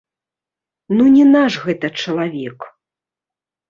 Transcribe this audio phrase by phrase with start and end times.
[0.95, 2.59] Ну не наш гэта чалавек.